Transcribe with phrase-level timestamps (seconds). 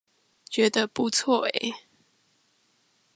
[0.49, 1.75] 覺得不錯欸